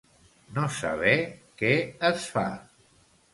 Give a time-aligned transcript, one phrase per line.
[0.53, 1.13] No saber
[1.61, 1.75] què
[2.11, 2.47] es fa.